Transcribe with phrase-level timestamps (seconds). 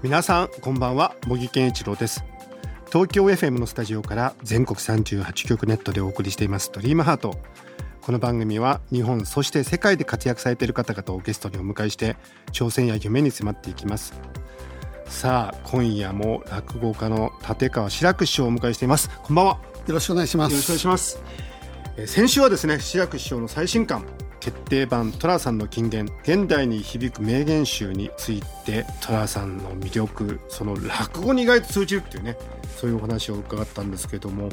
[0.00, 1.16] 皆さんこんばんは。
[1.26, 2.22] 茂木健一郎です。
[2.86, 6.70] 東京 FM のスタジオから全国38局ネットでお送りしています。
[6.70, 7.36] ドリームハート。
[8.00, 12.16] この番組は日本そして世界で活躍されている方々をゲストにお迎えして
[12.52, 14.14] 挑戦や夢に迫っていきます。
[15.06, 19.10] さあ今夜も落語家の立川志らく師匠をお迎えしています。
[19.24, 19.58] こんばんは。
[19.88, 20.52] よろしくお願いします。
[20.52, 21.20] よろしくお願いします。
[22.06, 24.06] 先週はですね志らく師匠の最新刊
[24.40, 32.36] 決定版寅さんの金言現代に響く名言集について寅さんの魅力その落語に意外と通じるっていうね
[32.76, 34.48] そういうお話を伺ったんですけども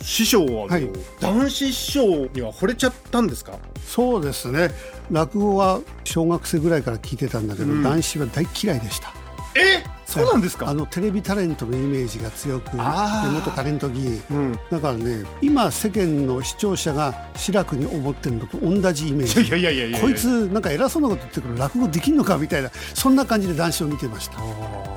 [0.00, 0.88] 師匠は、はい、
[1.20, 3.58] 男子師匠には惚れちゃったんですか？
[3.86, 4.70] そうですね。
[5.10, 9.14] 落語は小学生ぐらいから聞いてたんだけど、うん、男子は大嫌いでした。
[9.54, 9.82] え？
[10.06, 10.68] そうなんですか？
[10.68, 19.42] あのテレビタレントのイメージが強く元タレント議員、うん、だからね今世間の視聴者が志らくに思ってるのと同じイメージ。
[19.42, 24.36] いやいやいやいやこいつなんか偉そうなこと言ってくる落語できんのかみたいなそんな感じで男子を見てました、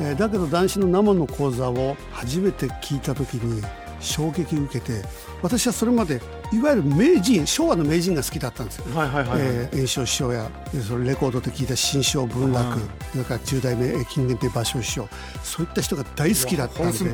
[0.01, 3.61] えー、だけど男子の生の講座を初めて聞いた時に
[3.99, 5.03] 衝撃を受けて
[5.41, 8.95] 私はそれまでいわゆる名人昭和の名人が好きだったんですよ。
[8.95, 10.49] はいはいはい、えー、炎症師匠や
[10.87, 12.79] それレコードで聞いた新章文楽
[13.11, 15.07] それから十代目金言亭芭蕉師匠。
[15.43, 17.13] そういった人が大好きだったんで、うん、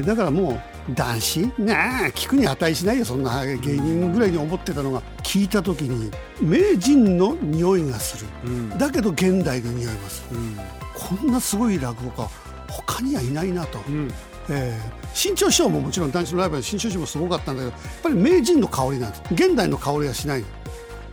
[0.00, 10.24] ー、だからもう男子なあ聞くに値しないよそんな芸人ぐらいに思ってたのが聞いた時に名人の匂いがする、うん、だけど現代の匂いがす。
[10.30, 10.56] る、うん、
[10.94, 12.28] こんなすごい落語家
[12.68, 13.78] 他にはいないなと。
[13.88, 14.12] うん
[14.48, 19.22] えー、新潮師匠ももちろん男子のライバル新潮師匠もすごかったんだけどやっぱり名人の香りなんです。
[19.32, 20.44] 現代の香りはしない。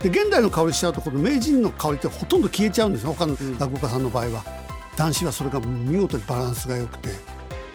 [0.00, 4.44] で現代の香りしちゃうとこの名人の香りってほとんど消えちゃうんです他の落語家さんの場合は、
[4.96, 7.10] 男子はそれが見事にバランスが良くて。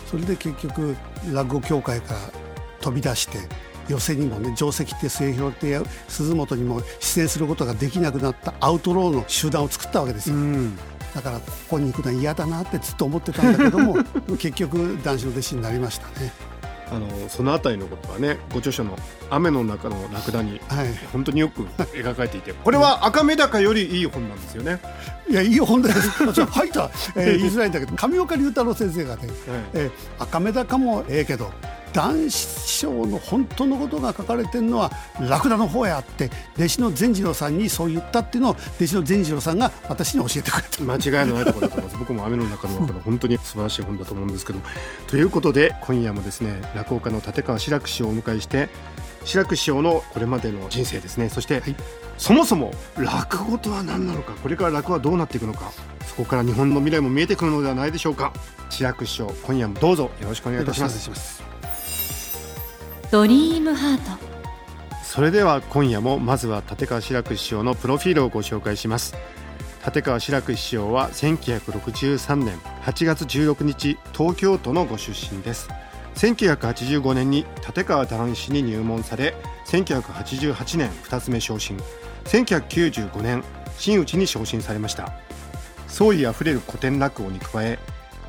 [0.07, 0.95] それで結局
[1.34, 2.19] 落語協会から
[2.79, 3.39] 飛び出して
[3.89, 10.35] 寄席にもね定石って末広って鈴本にも出演することができなくなったアウトローの集団を作ったわけですよ。
[10.35, 10.78] うん
[11.17, 13.97] だからここに行くのは嫌だなってずっと思ってたんだけども
[14.38, 16.31] 結局男子の弟子になりましたね。
[16.89, 18.97] あのそのあたりのことはねご著書の
[19.29, 24.79] 「雨の中のラクダ」に、はい、本当によく描かれていてこれは赤メダカよりいい本なんですよね。
[25.27, 26.09] いやいい本です。
[26.23, 29.31] 入った、えー、言いづらいんだけど上岡龍太郎先生がね、はい、
[29.73, 31.51] えー、赤メダカもええけど
[31.97, 32.38] 男子
[32.68, 40.84] 賞の本当のことが書かれてるのはラクダの方へあって弟子の善次郎さんにそう言ったっていうのを弟子の善次郎さんが私に教えてくれた。
[40.84, 44.59] 間違いのないところだと思います僕も雨の中の中本当に素晴らしい本だと思うんですけど
[45.07, 48.69] ということで今夜もですね落語家の立川志らく師匠をお迎えして
[49.25, 51.30] 志らく師匠のこれまでの人生ですね。
[51.30, 51.75] そして、はい、
[52.19, 55.72] そもそも落語とは何なのかこれから落語はどうなっていくのか
[56.06, 58.31] そこから日本の未来も見えてくるのではないでしょうか。
[58.69, 61.56] 志らく師匠今夜もどうぞよろしくお願いいたします
[63.09, 64.28] ドリームハート。
[65.01, 69.16] それでは今夜もまずは立川志らく師匠のプロフィールをご紹介します。
[69.85, 75.69] 立川志らく師匠は1963年8月16日東京都のご出身です。
[76.16, 79.35] 1985年に立川男子に入門され
[79.68, 81.78] 1988年2つ目昇進。
[82.25, 83.41] 1995年
[83.78, 85.13] 真打ちに昇進されました。
[85.88, 87.79] 創意あふれる古典落語に加え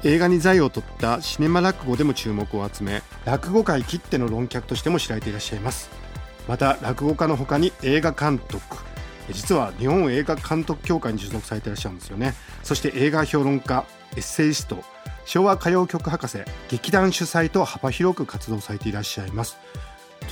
[0.05, 5.91] 映画に財を取ったシネマ落語でも注目を集め落語界きっての論客としても知られていらっしゃいます。
[6.47, 8.77] また落語家のほかに映画監督
[9.31, 12.35] 実は日本映画監督協会に所属されていらっしゃるんですよね。
[12.63, 14.83] そして映画評論家エッセイスト
[15.27, 16.39] 昭和歌謡曲博士
[16.71, 19.59] 劇団主催と幅広く活動されていらっしゃいます。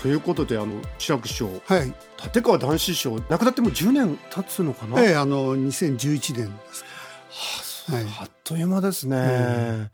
[0.00, 5.02] ということであの志らく師匠、はい、立川談志師匠亡くなっても10年経つのかな？
[5.02, 6.84] ええあの2011年です、
[7.28, 9.90] はあはい、あっという間ですね、え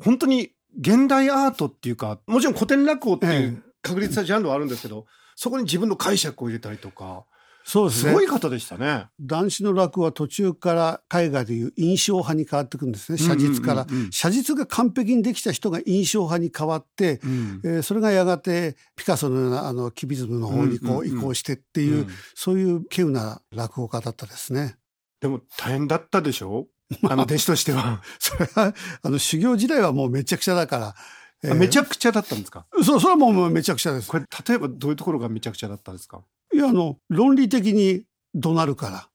[0.00, 5.04] ー、本当に現代アートっていうかもちろん古典落語っていう確立したジャンルはあるんですけど、えー、
[5.36, 7.24] そこに自分の解釈を入れたりとか
[7.62, 8.10] そうですね。
[8.12, 9.06] すごい方でしたね。
[9.20, 13.18] 男子の落は途中から絵画でいう印象派に変わっていくんですね。
[13.18, 24.76] 写実から、写実が完璧にできた人が印象派に変わって、うん、えー、それがやがてピカソのようなあのキビズムの方にこう移行してっていう、そういう稀有な落語家だったですね。
[25.20, 26.66] でも大変だったでしょ？
[27.08, 28.02] あの弟子としては。
[28.18, 30.94] それは、あの修行時代はもうめちゃくちゃだから。
[31.42, 32.66] えー、めちゃくちゃだったんですか？
[32.82, 34.08] そう、それはもうめちゃくちゃです。
[34.08, 36.20] これ、例えばどういうところがめちゃくちゃだったんですか？
[36.52, 38.02] いや、あの、論理的に
[38.34, 39.08] 怒鳴るから。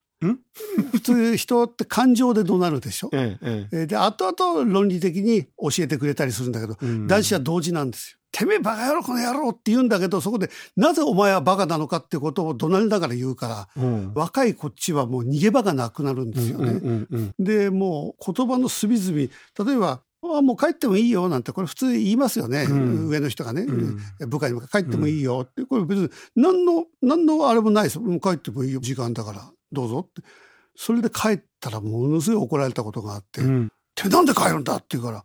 [0.92, 3.10] 普通人って感情で怒鳴るでしょ？
[3.14, 3.38] え
[3.72, 7.08] えで後々論理的に教えてくれたりするんだけど、うん。
[7.08, 8.18] 男子は同時なんですよ。
[8.32, 14.12] てめえバカ野郎この野郎って言うんだけどそこでなぜお前はバカなのかってことを怒鳴りながら言うからうん。
[14.14, 16.72] 若いこっちはもう逃げ場がなくなるんですよね。
[16.72, 19.30] うんうんうんでもう言葉の隅々例
[19.76, 23.08] えば「あもう帰ってもいいよ」なんてこれ普通言いますよね、うん。
[23.08, 24.00] 上の人がね、うん。
[24.28, 28.00] 部下にも帰ってもいいよってこれ別に何の何のあれもないです。
[28.00, 28.82] うん帰ってもいいよ。
[28.82, 30.28] 時間だからどうぞって
[30.76, 35.24] それで帰ったらものすごい怒られたことがあって「うんてなんで帰るんだ?」って言うから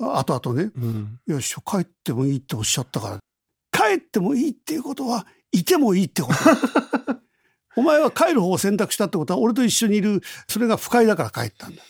[0.00, 3.18] あ後々ねうん「いや師匠帰ってもいいっておっしゃったから
[3.72, 6.34] 帰ってもいいっていうことはいてもいいってこと」
[7.74, 11.82] お前は帰る方を選択したってことは俺と一緒にいるそれが不快だから帰ったんだ。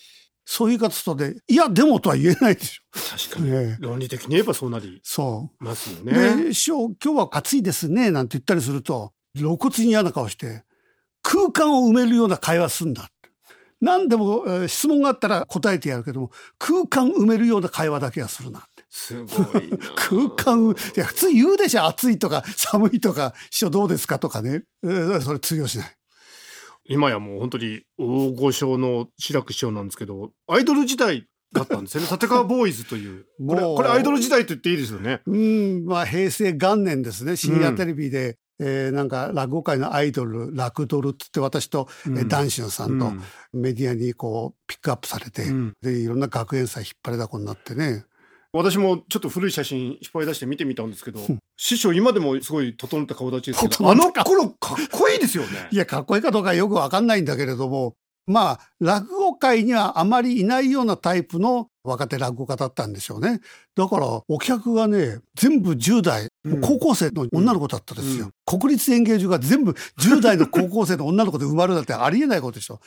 [0.45, 2.83] そういう方とね、いや、でもとは言えないでしょ。
[3.17, 6.05] 確かにねえ論理的に言えばそうなりそますよう。
[6.05, 6.45] ね。
[6.47, 10.65] で、師匠、今日は暑いですね、なんて言ったりすると、露骨に嫌な顔して、
[11.23, 13.09] 空間を埋めるような会話すんだ。
[13.81, 18.85] 何でも、えー質問があったら答えてやるけども、空間埋めるような会話だけはするなって。
[18.89, 19.79] すごいな。
[19.97, 25.97] 空間いや普通言うでしょ暑いとか寒いとか師匠どうですかとかね、えーそれ通用しない
[26.85, 32.09] 今やもう本当に大御所の志らく師匠なんですけど、アイドル時代だったんですよね。
[32.11, 33.27] 立川ボーイズという。
[33.47, 35.23] これ、これアイドル時代と言っていいですよね。
[35.27, 43.23] うんまあ平成元年ですね深夜テレビで、えーなんか落語界のアイドルラクドルっつって私と、えーうん男子のさんとうん。
[43.53, 45.73] メディアにこうピックアップされて、うん。
[45.83, 48.05] でいろんな学園祭引っ張りだこになってね。
[48.55, 51.21] 私もちょっと古い写真引っ張り出して見てみたんですけど、
[51.57, 55.69] 師匠今でもすごい整った顔立ちですけど、あの頃かっこいいですよね。
[55.71, 57.95] いやかっこいいかどうかよくわかんないんだけれども
[58.27, 63.41] まあ落語界にはあまりいないようなタイプの若手落語家だったんでしょうね。
[63.75, 66.61] だからお客がね全部10代、うん。
[66.61, 72.81] 高校生の女の子だったですよ、国立演芸場が全部10代の高校生の女の子で埋まるなんてありえないことでしょ。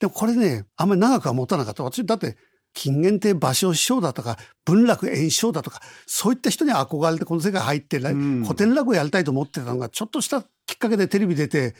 [0.00, 1.82] でもこれねあんまり長くは持たなかった。
[1.82, 2.36] 私だって
[2.72, 8.44] 金元亭芭蕉師匠だとか文楽演師匠だとかそういった人に憧れてこの世界入って、ん。
[8.44, 11.74] 古典落語やりたいと思ってたのがちょっとしたきっかけでテレビ出て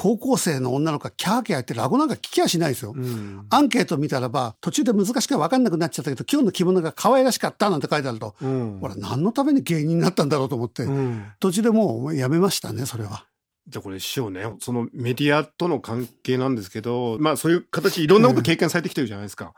[0.00, 2.92] 高校生の女の子がキャーキャーやって落語なんか聞きやしないですよ。
[2.96, 13.26] うんアンケート見たらば途中で難しくて分かんなくなっちゃったけど今日の着物が可愛らしかったなんて書いてあると、うんほら何のために芸人になったんだろうと思って、うん途中でもうやめましたねそれは。
[13.66, 19.52] じゃあこれ師匠ね、そのメディアとの関係なんですけど、まあそういう形いろんなこと経験されてきてるじゃないですか。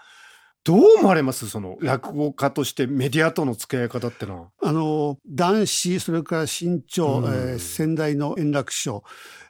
[0.63, 1.49] どう思われます？
[1.49, 4.49] その落語家としてメディアとの付き合い方ってのは。
[4.63, 9.03] あの男子それから新潮、うんえー先代の円楽師匠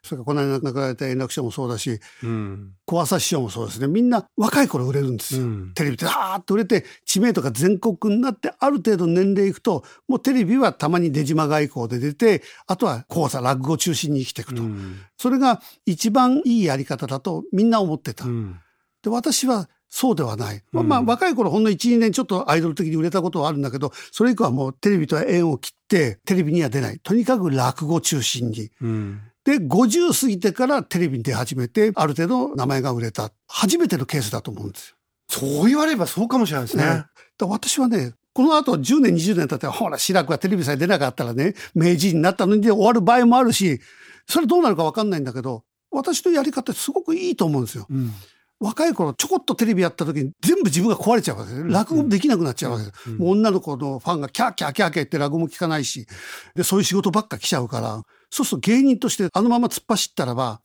[0.02, 2.72] それからこの間亡くなられた円楽師匠もそうだしうん。
[2.86, 5.42] 小朝師匠もそうですねみんな若い頃売れるんですよ。
[5.42, 18.26] うんテレビでダーッと売れて知名度が全国になってある程度年齢いくともうテレビはたまに出島外交で出てあとは講座落語中心に生きていくと、うんそれが一番いいやり方だとみんな思ってた。
[18.26, 18.60] うん
[19.02, 20.62] で私はそうではない。
[20.72, 27.00] まあ、うんまあ若い頃ほんの1、2年ちょっとアイドル的に売れたことはあるんだけど、それ以降はもうテレビとは縁を切って、テレビには出ない。
[27.00, 28.70] とにかく落語中心に。
[28.81, 33.32] うんで、50過ぎてからテレビに出始めて、ある程度名前が売れた。
[33.48, 34.96] 初めてのケースだと思うんですよ。
[35.31, 36.84] そう言われればそうかもしれないですね。
[36.84, 37.04] ね
[37.40, 43.81] 私はね、この後10年、20年経って、ほら、志らくがテレビさえ出なかったらね、名人になったのにで終わる場合もあるし、
[44.28, 47.87] それどうなるか分かんないんだけど、私のやり方すごくいいと思うんですよ。
[47.88, 48.12] うん
[48.60, 51.72] 若い頃ちょこっとテレビやった時に全部自分が壊れちゃうわけですね。
[51.72, 53.11] 落語もできなくなっちゃうわけです。
[53.11, 56.06] うんもう女の子のファンがキャーキャーキャーキャー言って落語も聞かないし、
[56.54, 60.61] で、そういう仕事ばっか来ちゃうから、そうすると芸人としてあのまま突っ走ったらば、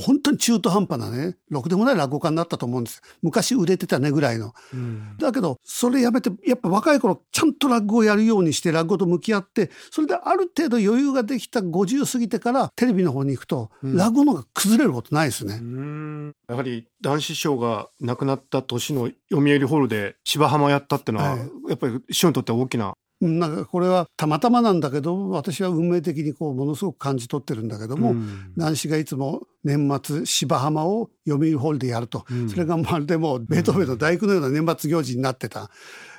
[0.00, 3.02] 本当に中途半端なね、ろくでもない落語家になったと思うんです。
[3.22, 4.52] 昔売れてたねぐらいの。
[4.72, 15.58] うんだけど、それやめて、やっぱ若い頃、ちゃんと落語をやるようにして、落語と向き合って、それである程度余裕ができた50過ぎてから、テレビの方に行くと、うん落語の方が崩れることないですね。
[15.60, 22.94] うんやはり男子師匠が亡くなった年の読売ホールで芝浜やったってのは、はいやっぱり師匠にとっては大きな。
[23.20, 35.70] うんなんかこれはたまたまなんだけど私は運命的にこうものすごく感じ取ってるんだけども、ん男子がいつも年末芝浜を読売ホールでやると、うんそれがまるでもうベートーベンの大工のような年末行事になってた。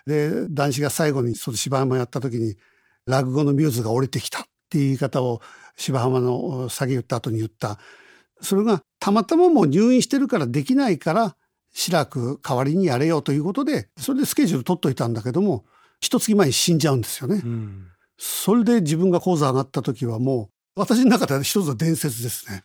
[0.06, 2.56] で男子が最後にその芝浜やった時に
[3.06, 5.42] 落語のミューズが降りてきたっていう言い方を
[5.76, 7.80] 芝浜の下げ言った後に言った。
[8.42, 11.36] それがたまたまもう入院してるからできないから
[11.74, 15.66] 志らく代わりにやれようということでそれでスケジュール取っといたんだけども
[16.02, 17.42] 一月前に死んじゃうんですよね。
[17.44, 17.88] うん
[18.24, 22.64] それで自分が講座上がった時はもう私の中では一つの伝説ですね。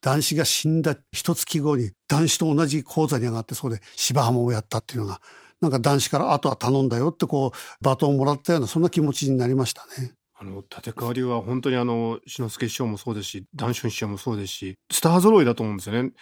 [0.00, 5.20] 男子が死んだ一月後に男子と同じ講座に上がってそこで芝浜をやったっていうのが
[5.60, 10.14] なんか男子からあとは頼んだよってこうバトンをもらったようなそんな気持ちになりましたね。
[10.36, 16.12] あの立川流は本当にあの志の輔師匠もそうですし談春師匠もそうですしスター揃いだと思うんですよね。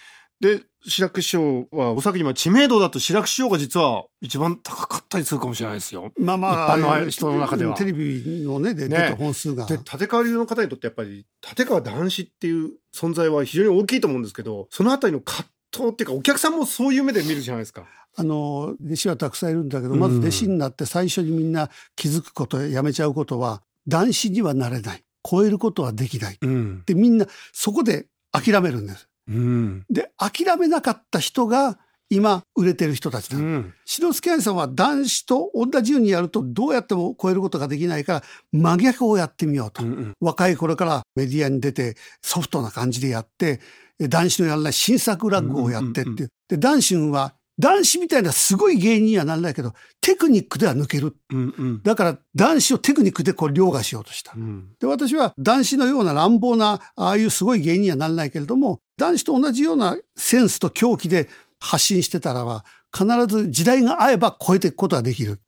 [0.43, 6.13] で、白く師匠は、おそらく今知名度だと白く師匠が実は一番高かったりするかもしれないですよ。
[6.19, 9.67] まあまあ、一般の人の中ではテレビのね、で出た本数が。
[9.67, 17.87] で、立川流の方にとってやっぱり、立川男子っていう存在は非常に大きいと思うんですけど、そのあたりの葛藤っていうか、お客さんもそういう目で見るじゃないですか。
[18.17, 25.05] あの、弟子はたくさんいるんだけど、まず弟子になって最初にみんな気づくこと、やめちゃうことは、男子にはなれない。
[25.25, 26.39] 超えることはできない。
[26.43, 26.83] うん。
[26.85, 29.09] で、みんなそこで諦めるんです。
[29.29, 29.85] うん。
[29.91, 31.79] で、諦めなかった人が
[32.11, 33.39] 今売れてる人たちだ。
[33.39, 33.75] うん。
[33.85, 39.83] 篠介兄さんは男子と同じようにやるとどうやっても超えることができないから真逆をやってみようと。
[39.83, 40.13] うん。
[40.21, 43.61] 若い頃からメディアに出てソフトな感じでやって、
[43.99, 46.29] え男子のやらない新作落語をやってっていう。
[46.49, 51.15] で、男子は男子みたいなすごい芸人にはならないけど、テクニックでは抜ける。
[51.31, 51.55] うん。
[51.57, 51.83] うん。
[51.85, 54.33] だから男子をテクニックでこう凌駕しようとした。
[54.35, 54.73] うん。
[54.81, 61.29] で、私は男子のような乱暴な、ああいうすごい芸人にはならないけれども、男子と同じようなセンスと狂気で
[61.61, 65.41] 発信してたらば、必ず時代が合えば超えていくことができる。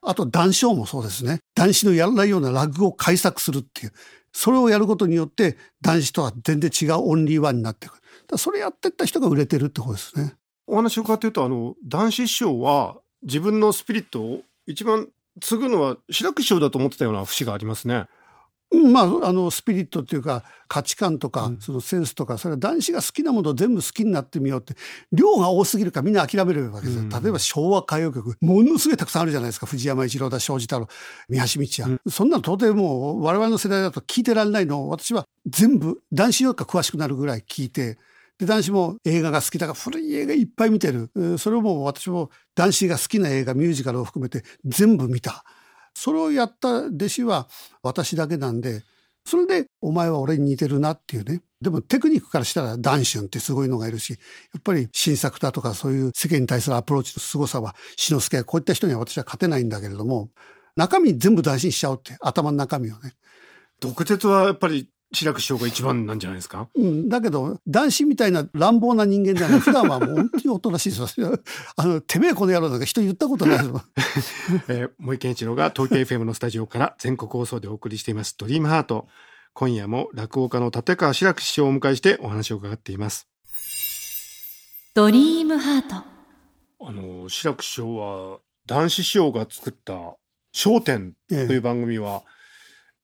[0.00, 1.40] あと、談笑もそうですね。
[1.54, 3.92] 男子のやらないような落語を改作するっていう。
[4.32, 7.98] それをやることによって、男子とは全然違うオンリーワンになっていく。
[8.38, 10.37] それやってった人が売れてるってことですね。
[10.68, 15.08] お話を伺っていると、あの、男子師匠は自分のスピリットを一番
[15.40, 18.04] 継ぐのは白く師匠だと思ってたような節がありますね。
[18.70, 24.74] うんまあ、あの、スピリットっていうか、価値観とかうん、そのセンスとか、それは男子が好きなものを全部好きになってみようって、
[25.10, 27.02] 量が多すぎるからみんな諦めるわけですよ。
[27.02, 29.64] うん例えば昭和歌謡曲、ものすごいたくさんあるじゃないですか。
[29.64, 30.86] 藤山一郎だ、庄司太郎、
[31.30, 32.00] 三橋道也。
[32.10, 37.96] そんなの到底もう我々の世代だと聞いてられないのを、私は全部男子よりか詳しくなるぐらい聞いて、
[38.38, 41.10] で、男子も映画が好きだから古い映画いっぱい見てる。
[41.38, 45.44] それをもう私も男子が好きな映画、ミュージカルを含めて全部見た。
[45.94, 47.48] それをやった弟子は
[47.82, 48.82] 私だけなんで、
[49.24, 51.42] それでお前は俺に似てるなっていうね。
[51.60, 54.16] でもテクニックからしたらダンシュンってすごいのがいるし、や
[54.58, 60.30] っぱり新作だとかそういう世間に対するアプローチの凄さは、志の輔こういった人には私は勝てないんだけれども、
[60.76, 63.14] 中身全部大事にしちゃおうって、頭の中身をね。
[63.80, 66.68] 毒舌はやっぱり白く師匠が一番なんじゃないですか？
[66.74, 69.60] うん、だけど、男子みたいな乱暴な人間じゃない。
[69.60, 71.38] 普段はもう本当におとなしいですよ。
[71.76, 73.64] あの、てめえこの野郎なんか人言ったことないで。
[74.68, 79.08] えー、森健一郎が東京 FM のスタジオから全国放送でお送りしていますドリームハート。
[79.54, 83.26] 今夜も落語家の立川志らく師匠をお迎えしてお話を伺っています。
[84.94, 85.94] ドリームハート
[86.86, 89.94] あの、志らく師匠は男子師匠が作った
[90.64, 92.22] 笑点とええいう番組は、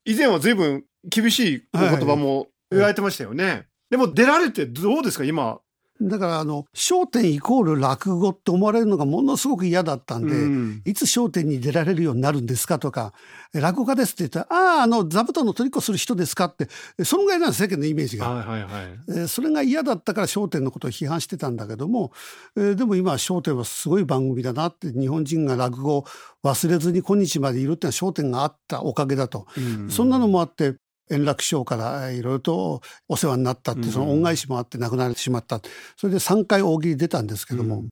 [0.04, 3.66] 以前は随分厳しいお言葉も言われてましたよね。
[3.90, 5.24] でも出られてどうですか？
[5.24, 5.60] 今。
[6.02, 13.12] だから、あの、焦点イコール落語って思われるのがものすごく嫌だったんで、うんいつ焦点に出られるようになるんですかとか、
[13.54, 18.28] え落語家ですって言ったら、ああ、あの、座布団の取りっこする人ですかって、えそのぐらいなんです、世間のイメージが。
[18.28, 18.98] はいはいはい。
[19.08, 22.12] えーそれが嫌だったから焦点のことを批判してたんだけども、
[22.56, 26.04] えーでも今は焦点はすごい番組だなって、日本人が落語を
[26.42, 29.46] 忘れずに今日までいるっていうのは焦点があったおかげだと。
[29.56, 30.74] うんそんなのもあって、
[31.10, 35.60] 円楽師匠からえーいろいろとお世話になったって、うんその恩返しもあって亡くなってしまった。
[35.96, 37.88] それで3回大喜利出たんですけども、うん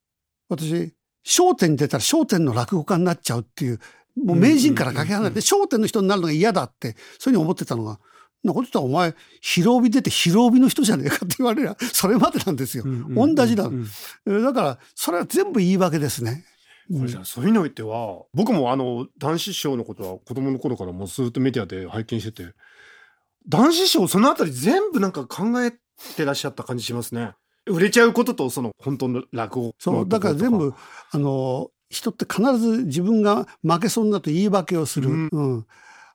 [0.49, 0.95] 私、
[1.39, 3.81] 笑点に出たら笑点の落語家になっちゃうっていう、
[4.23, 7.99] もう名人からかけ離れて、笑点の人になるのが嫌だって、そういうふうに思ってたのが、
[8.45, 12.85] なこと言ったらお前、広帯出て広帯の人じゃねえかって言われりゃ、 それまでなんですよ。
[13.15, 13.71] 同じだ。
[14.27, 16.45] だから、それは全部言い訳ですね。
[16.93, 22.53] これじゃあそういうのにおいては僕もあの男子師匠のことは子供の頃からもうずっとメディアで拝見してて
[23.49, 25.73] 男子師匠そのあたり全部なんか考え
[26.17, 27.33] てらっしゃった感じしますね
[27.67, 30.75] 売れちゃうこととその本当の落語のそう、だから全部、
[31.11, 35.11] あの、人って必ず自分が負けそうになると言い訳をする。
[35.11, 35.67] うんうん。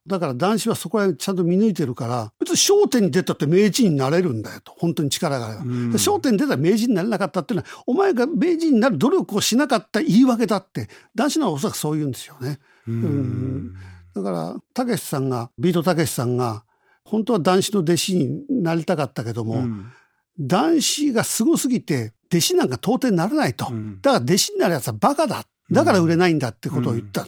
[0.07, 4.73] だから男子はそこら辺ちゃんと見抜いてるから、別に焦点に出たって名人になれるんだよと。
[4.77, 5.61] 本当に力があれば。
[5.61, 12.59] うん焦点に出たら名人になれなかったっていうのは、お前が名人になる努力をしなかった言い訳だって、男子のはおそらくそう言うんですよね。
[12.87, 13.73] うんうん
[14.15, 16.63] だから、たけしさんが、ビートたけしさんが、
[17.09, 19.91] 本当は男子の弟子になりたかったけども、うん
[20.39, 23.69] 男子がすごすぎて、弟子なんか到底ならないと。
[23.71, 25.45] うんだから弟子になるやつはバカだ。
[25.71, 27.27] だから売れないんだってことを言った。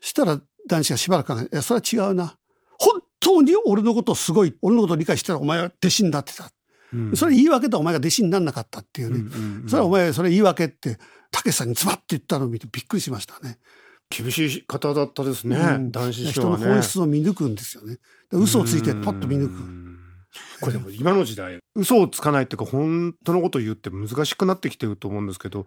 [0.00, 2.36] したら男子がしばらく考えて、いや、それは違うな。
[2.78, 6.50] 本当に俺のことをすごい、俺のことを理解したらお前は弟子になってた。
[6.92, 9.20] うんそれ言い訳だ、お前が弟子にならなかったっていうね。
[9.20, 10.98] うんうんそれはお前、それ言い訳って、
[11.30, 13.58] たけしさんにズバッて言ったのを見てびっくりしましたね。
[14.10, 17.98] 厳しい方だったですね、うん男子師匠人のはね本質を見抜くんですよね。
[18.30, 19.52] で嘘をついてパッと見抜く。
[19.54, 19.86] うん
[20.60, 25.66] これでも今の時代嘘をつかないっていうか本当のことを言うって難しくなってきてると思うんですけど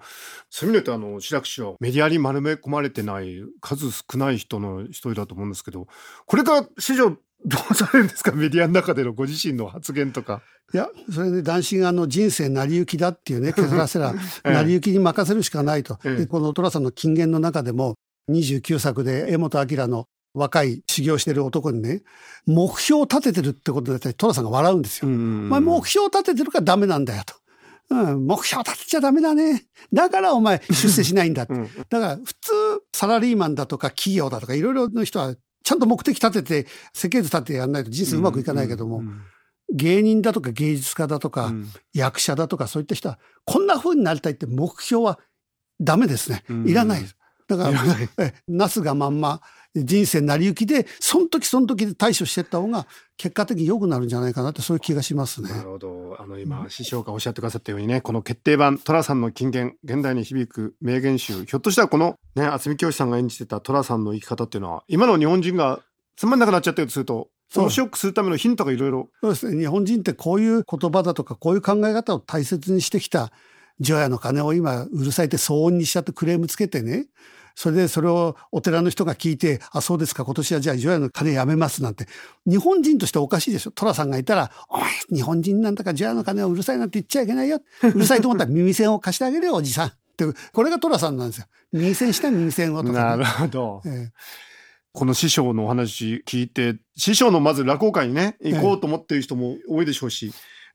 [0.49, 5.87] そういう意味で言うとあの志らく師匠メディアに丸め込まれてない数少ない人の一人だと思うんですけど
[6.27, 7.09] これから史上
[7.45, 8.31] どうされるんですか？
[8.37, 10.41] メディアの中でのご自身の発言とか。
[10.73, 14.13] いや、それで男子があの人生成り行きだっていうね、削らせら、
[14.45, 15.99] 成り行きに任せるしかないと。
[16.03, 17.95] で、この寅さんの金言の中でも、
[18.29, 22.01] 29作で江本明の若い修行してる男にね、
[22.45, 25.09] 目標を立ててるってことで、寅さんが笑うんですよ。
[25.09, 27.35] まあ、目標を立ててるからダメなんだよと。
[27.89, 29.65] うん、目標立てちゃダメだね。
[29.91, 31.45] だからお前出世しないんだ。
[31.47, 32.51] うん、だから普通
[32.93, 39.03] サラリーマンだとか企業だとかいろいろの人はちゃんと目的立てて設計図立ててやんないと人生うまくいかないけども、
[39.71, 41.53] 芸人だとか芸術家だとか、
[41.93, 45.19] 役者だとかそういった人はこんな風になりたいって目標は
[45.79, 46.43] ダメですね。
[46.65, 47.15] いらないです。
[47.57, 47.71] だか
[48.17, 49.41] ら、なすがまんま
[49.75, 52.85] 人生成り行きで、その時その時で対処していった方が、
[53.17, 55.49] 結果的に良くなるんじゃないかなって、そういう気がしますね。
[55.49, 56.15] なるほど。
[56.19, 65.81] あの、今、師匠がおっしゃってくださったようにね、この決定版、寅さんの金言、現代に響く名言集、ひょっとしたらこの、ね、渥美教師さんが演じてた寅さんの生き方っていうのは、今の日本人が
[66.17, 69.09] つまんなくなっちゃってるとすると、そのショックするためのヒントがいろいろ。
[69.21, 69.59] そうですね。
[69.59, 73.31] 日本人ってこういう言葉だとか、こういう考え方を大切にしてきた、
[73.79, 77.07] 除夜の鐘を今、うるさいって騒音にしちゃってクレームつけてね、
[77.55, 82.07] それでそれをお寺の人が聞いて、あ、そうですか、今年はじゃあ除夜の鐘やめますなんて、
[82.45, 83.71] 日本人としておかしいでしょ。
[83.71, 87.61] 寅さんがいたら、お前、日本人なんだから除夜の鐘をうるさいなんて言っちゃいけないよ。
[87.81, 89.87] うるさいと思ったら耳栓を貸してあげるよ、おじさん。
[89.87, 91.45] ってこれが寅さんなんですよ。
[91.71, 93.81] 耳栓した耳栓をとか、ね、なるほど。
[93.85, 94.11] え
[94.93, 100.31] この師匠のお話聞いて、師匠のまず落語会にね、行こうと思っている人も多いでしょうし、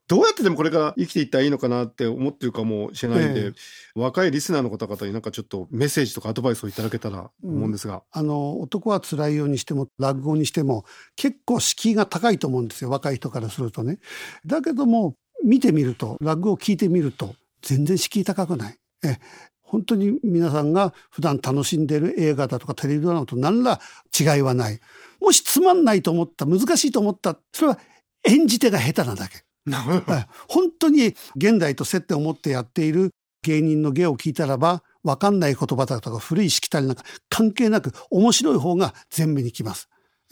[0.09, 3.53] どうやってでもこれから生きていったらいいのかなって思ってるかもしれないんで、ええ、
[3.95, 7.95] 若いリスナーの方々になんかちょっとメッセージとかアドバイスをいただけたら思うんですが。
[7.95, 12.91] うん、あの、男は辛いようにしても、落語にしても、結構敷居が高いと思うんですよ。
[12.91, 13.99] 若い人からするとね。
[14.47, 18.79] だけども、見てみると、落語を聞いてみると、全然敷居高くない。
[19.05, 19.19] え
[19.61, 23.79] 本当に皆さんが普段楽しんでいる映画だとかテレビドラマと何ら
[24.19, 24.81] 違いはない。
[25.21, 27.79] もしつまんないと思った、難しいと思った、それは
[28.25, 29.43] 演じ手が下手なだけ。
[30.49, 33.11] 本当に現代と接点を持ってやっている
[33.43, 39.89] 芸人の芸を聞いたらば、わかんない言葉だとか古いしきたりなんか関係なく面白い方が前面に来ます。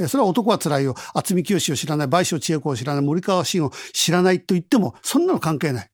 [0.09, 0.95] それは男は辛いよ。
[1.15, 5.91] 渥美清を知らない、倍賞千恵子を知らない、森川慎を知らないと言っても、そんなの関係ない。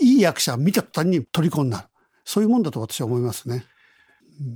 [0.00, 1.86] いい役者見た途端に虜になる。
[2.24, 3.64] そういうもんだと私は思いますね。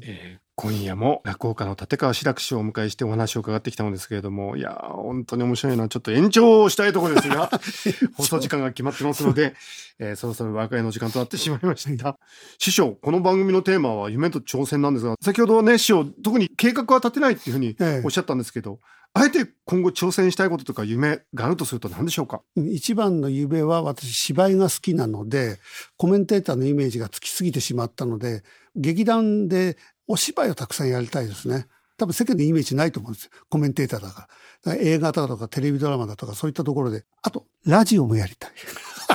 [0.03, 5.91] えー、今夜も落語家の立川志らく氏をお迎えしてお話を伺ってきたのですけれども、いや本当に面白いな。
[5.91, 7.51] ちょっと延長したいところですが、
[8.17, 9.55] 放送時間が決まってますので、
[9.99, 12.19] えー、そろそろ和解の時間となってしまいました。
[12.59, 22.43] 師匠、この番組のテーマは夢と挑戦なんですが、先ほどね、師匠、特に計画は立てないっていうふうにおっしゃったんですけど、ええあえて今後挑戦したいこととか夢があるとすると何でしょうか？
[22.57, 25.61] 一番の夢は私芝居が好きなので
[25.97, 28.43] コメンテーターのイメージがつきすぎてしまったので
[28.75, 31.67] 劇団でお芝居をたくさんやりたいですね。
[31.97, 33.31] 多分世間のイメージないと思うんですよ。
[33.49, 34.27] コメンテーターだから。
[34.65, 37.05] から映画だとかテレビドラマだとかそういったところで。
[37.23, 38.51] あと、ラジオもやりたい。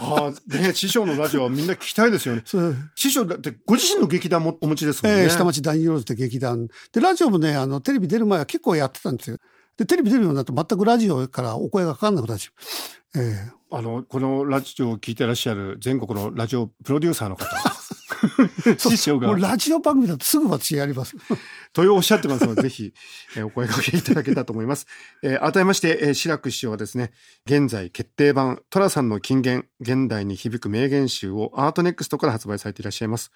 [0.01, 2.43] ああ、ね、師匠のラジオはみんな聞きたいですよね。
[2.95, 5.23] 師匠だってご自身の劇団もお持ちですもんね。
[5.23, 6.67] えー、下町大ニローズって劇団。
[6.93, 9.37] で、ラジオもね、あの、テレビ出る前は結構やってたんですよ。
[9.77, 13.21] で、テレビ出るようになって全くラジオからお声がかかんなくなっちゃう。
[13.21, 17.45] えー、あの、このラジオを聞いてらっしゃる全国のラジオプロデューサーの方。
[18.77, 19.27] 師匠が。
[19.27, 21.15] もうラジオ番組だとすぐ私やります。
[21.73, 22.93] というおっしゃってますので、ぜひ、
[23.35, 24.87] えー、お声掛けいただけたと思います。
[25.23, 27.11] えー、改めまして、えー、志らく師匠はですね、
[27.45, 33.31] 現在決定版、寅さんの金言、現代に響く名言集をアートネクストから発売されていらっしゃいます。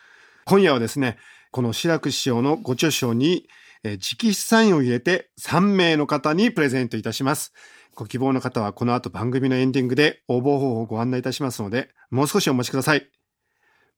[0.46, 1.18] 今夜はですね、
[1.52, 3.48] この志らく師匠のご著書に、
[3.84, 7.54] えー、直筆サインを入れて3名の方にプレゼントいたします。
[7.96, 13.08] ご希望の方はこの後番組のエンディングで応募方法をご案内いたしますので、もう少しお待ちください。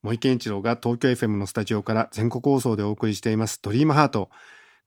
[0.04, 4.30] 森健一郎が東京 FM のスタジオから全国放送でお送りしていますドリームハート。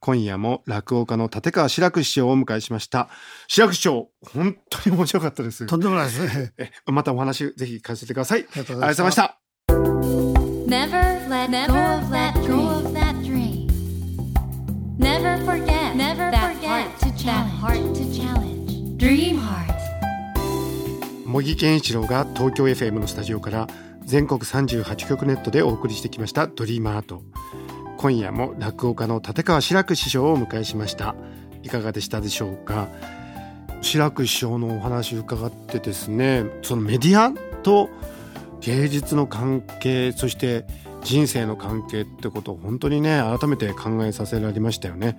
[0.00, 3.08] 今夜も落語家の立川志らく師匠をお迎えしました。
[3.48, 5.66] 志らく師匠、本当に面白かったです。
[5.66, 6.52] とんでもないですね。
[6.56, 8.40] えまたお話ぜひ聞かせてください。
[8.40, 9.40] ありがとうございました。
[10.68, 11.50] Never let
[12.46, 13.66] go of that dream.
[14.98, 16.18] Never forget that
[16.68, 18.98] heart to challenge.
[18.98, 19.68] Dream heart.
[21.24, 23.68] 茂木健一郎が東京 FM のスタジオから
[24.08, 27.22] 全国38局ネットでお送りしてきました「ドリームアート」
[27.98, 31.14] 今夜も落語家の立川志らく師匠をお迎えしました。
[31.62, 32.88] いかがでしたでしょうか？
[33.82, 37.90] 志らく師匠のお話伺ってですねそのメディアと
[38.62, 40.64] 芸術の関係そして
[41.04, 45.18] 人生の関係ってことを本当にね改めて考えさせられましたよね。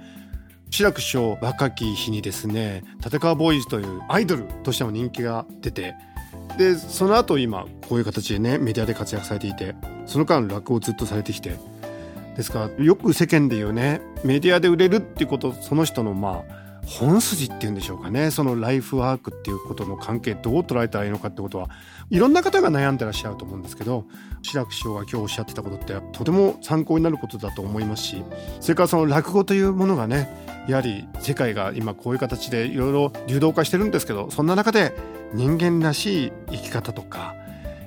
[0.72, 5.94] 志らく師匠若き日にですね立川ボーイズというアイドルとしても人気が出て
[6.60, 11.58] でその後今こういう形でねメディアで活躍されていてその間落語をずっとされてきて。
[12.36, 18.32] ですからよく世間で言うねメディアで売れるっていうことその人のまあ本筋っていうんでしょうかね。
[18.32, 21.70] そのライフワークっていうことの関係どう捉えたらいいのかってことは
[22.10, 24.06] いろんな方が悩んでらっしゃると思うんですけど
[24.42, 28.24] 志らく師匠が今日おっしゃってたことってとても参考になることだと思いますし
[28.62, 30.30] それからその落語というものがね
[30.70, 34.94] やはり世界が今こういう形でいろいろ流動化してるんですけどそんな中で
[35.34, 37.36] 人間らしい生き方とか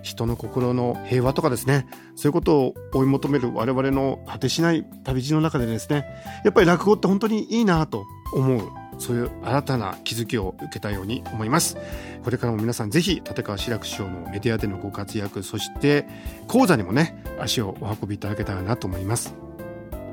[0.02, 1.86] 人の心の平和とかですね。
[2.16, 6.04] そういうことを追い求める我々の果てしない旅路の中でですね。
[6.44, 8.68] やっぱり落語って本当にいいなと思う。
[8.98, 11.76] そういう新たな気づきを受けたように思います。
[12.22, 16.06] これからも皆さんぜひ立川志らく師匠のメディアでのご活躍そして
[16.46, 19.34] 講座にもね足をお運びいただけたらなと思います。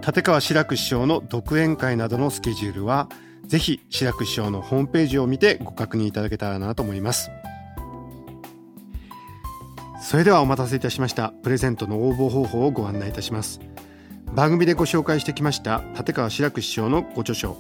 [0.06, 3.10] 立川志らく師匠の独演会などのスケジュールは
[3.50, 7.32] ぜひ志らく師匠のホームページを見てご確認いただけたらなと思います。
[10.04, 11.34] それではお待たせいたしました。
[11.42, 13.60] プレゼントの応募方法をご案内いたします。
[14.36, 17.58] 番組でご紹介してきました立川志らく師匠のご著書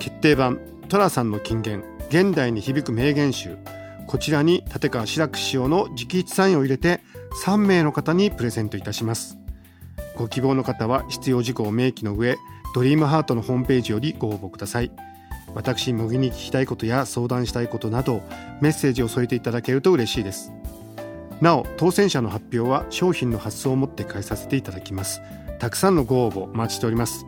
[0.00, 3.58] 決定版寅さんの金言現代に響く名言集。
[4.08, 7.00] こちらに立川志らく師匠の直筆サインを入れて
[7.44, 9.38] 3名の方にプレゼントいたします。
[10.16, 12.36] ご希望の方は必要事項を明記の上
[12.74, 15.07] ドリームハートのホームページよりご応募ください。
[15.54, 18.22] 私茂木に聞きたいことや相談したいことなど
[18.60, 20.52] メッセージを添えていただけると嬉しいです。
[21.40, 25.20] なお当選者の発表は商品の発送をもって返させていただきます。
[25.58, 27.26] たくさんのご応募お待ちしております。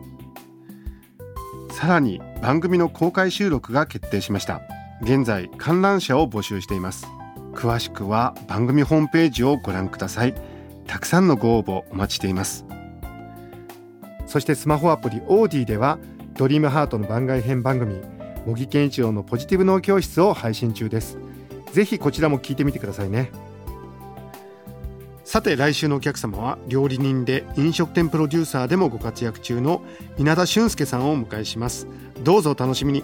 [1.71, 4.61] さらに番組の公開収録が決定しました。
[5.01, 7.07] 現在観覧者を募集しています。
[7.53, 10.35] 詳しくは番組ホームページをご覧ください。
[10.87, 12.65] たくさんのご応募お待ちしています。
[14.27, 15.97] そしてスマホアプリオーディでは
[16.35, 18.01] ドリームハートの番外編番組
[18.45, 21.17] 茂木健一郎のポジティブ脳教室を配信中です。
[21.73, 23.31] ぜひこちらも聞いてみてくださいね。
[25.23, 29.81] さて来週のお客様は料理人で飲食店プロデューサーでもご活躍中の
[30.17, 31.87] 稲田俊介さんをお迎えします。
[32.23, 33.03] どうぞお楽しみに。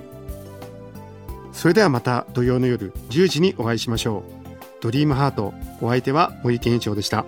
[1.53, 4.81] それではまた土曜の夜10時にお会いしましょう。
[4.81, 7.25] ドリームハートお相手は森健一郎でした。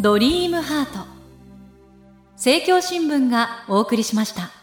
[0.00, 1.17] ドリームハート。
[2.38, 4.57] 政教新聞がお送りしました。